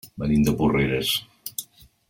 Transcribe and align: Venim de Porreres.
Venim 0.21 0.45
de 0.47 0.53
Porreres. 0.61 1.13